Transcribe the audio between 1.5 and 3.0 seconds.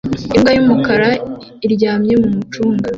iryamye mu mucanga